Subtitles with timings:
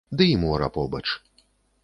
[0.21, 1.05] Ды і мора побач.